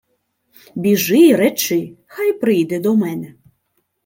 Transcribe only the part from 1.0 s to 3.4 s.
й речи, хай прийде до мене.